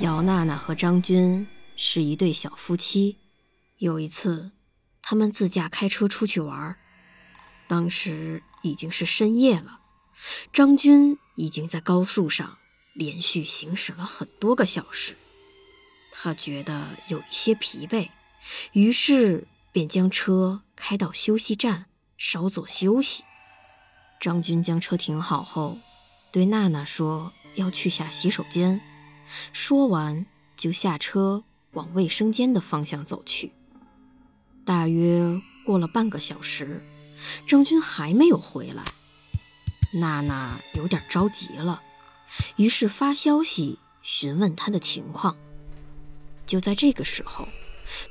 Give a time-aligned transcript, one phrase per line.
[0.00, 3.16] 姚娜娜和张军是一对小夫妻。
[3.78, 4.50] 有一次，
[5.00, 6.76] 他们自驾开车出去玩，
[7.66, 9.80] 当时已经是深夜了。
[10.52, 12.58] 张军已经在高速上
[12.92, 15.16] 连续行驶了很多个小时，
[16.12, 18.10] 他觉得有一些疲惫，
[18.72, 21.86] 于是便将车开到休息站
[22.18, 23.24] 稍作休息。
[24.20, 25.78] 张军将车停好后，
[26.30, 28.78] 对娜娜说：“要去下洗手间。”
[29.52, 30.26] 说完，
[30.56, 33.52] 就下车往卫生间的方向走去。
[34.64, 36.82] 大约过了半个小时，
[37.46, 38.84] 张军还没有回来，
[39.94, 41.82] 娜娜有点着急了，
[42.56, 45.36] 于是发消息询问他的情况。
[46.46, 47.48] 就在这个时候，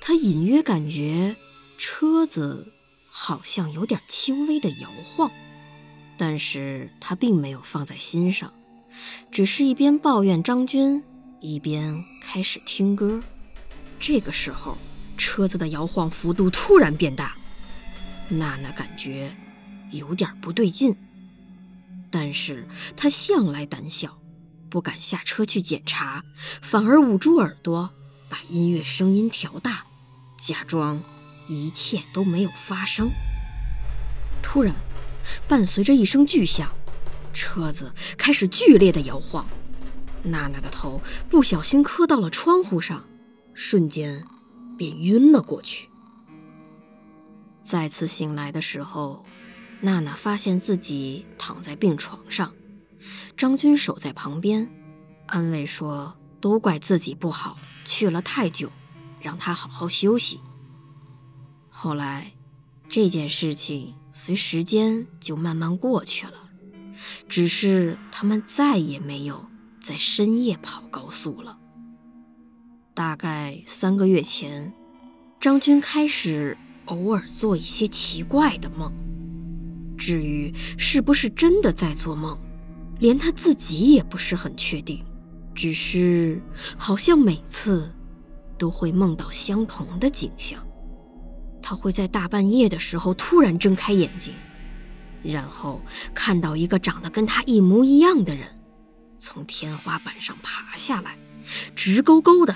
[0.01, 1.35] 她隐约感觉
[1.77, 2.71] 车子
[3.09, 5.31] 好像有点轻微的摇晃，
[6.17, 8.53] 但是她并没有放在心上。
[9.29, 11.03] 只是一边抱怨张军，
[11.45, 13.21] 一边开始听歌。
[13.99, 14.77] 这个时候，
[15.15, 17.37] 车子的摇晃幅度突然变大，
[18.27, 19.35] 娜娜感觉
[19.91, 20.95] 有点不对劲。
[22.09, 24.17] 但是她向来胆小，
[24.69, 26.23] 不敢下车去检查，
[26.61, 27.91] 反而捂住耳朵，
[28.27, 29.85] 把音乐声音调大，
[30.37, 31.01] 假装
[31.47, 33.11] 一切都没有发生。
[34.41, 34.73] 突然，
[35.47, 36.71] 伴随着一声巨响。
[37.33, 39.45] 车子开始剧烈的摇晃，
[40.25, 43.05] 娜娜的头不小心磕到了窗户上，
[43.53, 44.25] 瞬间
[44.77, 45.89] 便晕了过去。
[47.61, 49.25] 再次醒来的时候，
[49.81, 52.53] 娜娜发现自己躺在病床上，
[53.35, 54.69] 张军守在旁边，
[55.27, 58.71] 安慰说：“都怪自己不好，去了太久，
[59.19, 60.39] 让他好好休息。”
[61.69, 62.33] 后来，
[62.87, 66.33] 这件事情随时间就慢慢过去了。
[67.27, 69.45] 只是他们再也没有
[69.85, 71.59] 在深夜跑高速了。
[72.95, 74.73] 大概三个月前，
[75.39, 78.91] 张军开始偶尔做一些奇怪的梦。
[79.95, 82.35] 至于是不是真的在做梦，
[82.97, 85.05] 连他自己也不是很确定。
[85.53, 86.41] 只是
[86.79, 87.93] 好像每次
[88.57, 90.65] 都会梦到相同的景象。
[91.61, 94.33] 他会在大半夜的时候突然睁开眼睛。
[95.21, 95.79] 然后
[96.15, 98.47] 看到一个长得跟他一模一样的人，
[99.17, 101.17] 从天花板上爬下来，
[101.75, 102.55] 直勾勾的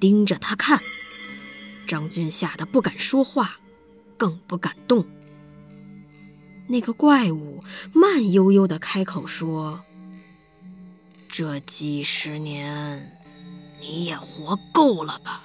[0.00, 0.80] 盯着他看。
[1.86, 3.58] 张军吓得不敢说话，
[4.16, 5.06] 更不敢动。
[6.68, 7.62] 那个怪物
[7.94, 9.84] 慢悠悠的开口说
[11.28, 13.18] ：“这几十年，
[13.80, 15.42] 你也活够了吧？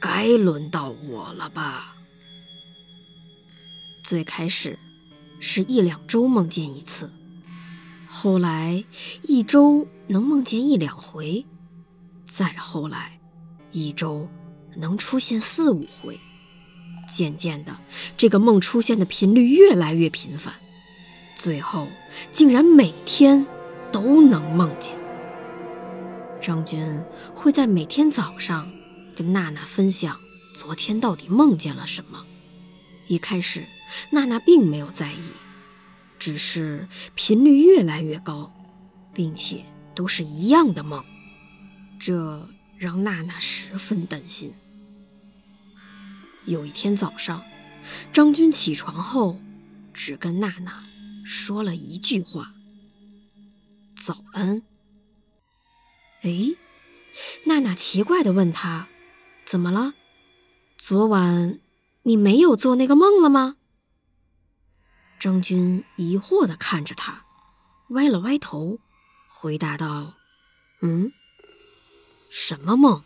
[0.00, 1.96] 该轮到我了吧？”
[4.02, 4.78] 最开始。
[5.38, 7.12] 是一两周梦见一次，
[8.18, 8.82] 后来
[9.24, 11.44] 一周能梦见一两回，
[12.26, 13.20] 再后来
[13.72, 14.26] 一周
[14.74, 16.18] 能出现四五回，
[17.06, 17.76] 渐渐的，
[18.16, 20.54] 这个梦出现的频率越来越频繁，
[21.34, 21.88] 最后
[22.30, 23.46] 竟然每天
[23.92, 24.94] 都能梦见。
[26.40, 26.98] 张军
[27.34, 28.72] 会在每天早上
[29.14, 30.16] 跟娜娜分享
[30.56, 32.24] 昨天到底梦见了什么。
[33.08, 33.66] 一开始。
[34.10, 35.20] 娜娜并没有在意，
[36.26, 38.52] 只是频率越来越高，
[39.14, 39.64] 并且
[39.94, 41.04] 都是一样的梦，
[42.00, 44.52] 这让娜娜十分担心。
[46.44, 47.44] 有一天早上，
[48.12, 49.38] 张军起床后，
[49.94, 50.82] 只跟娜娜
[51.24, 52.52] 说了一句话
[53.94, 54.62] ：“早安。”
[56.22, 56.56] 哎，
[57.44, 58.88] 娜娜奇怪的问他
[59.46, 59.94] ：“怎么了？
[60.76, 61.60] 昨晚
[62.02, 63.58] 你没有做那个梦了吗？”
[65.18, 67.24] 张军疑惑的看着他，
[67.88, 68.78] 歪了歪头，
[69.26, 70.14] 回答道
[70.82, 71.10] ：“嗯，
[72.30, 73.02] 什么梦？”